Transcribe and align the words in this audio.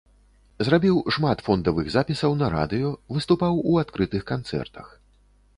Зрабіў 0.67 0.95
шмат 1.17 1.43
фондавых 1.49 1.91
запісаў 1.97 2.31
на 2.41 2.49
радыё, 2.57 2.89
выступаў 3.19 3.63
у 3.73 3.79
адкрытых 3.83 4.21
канцэртах. 4.33 4.87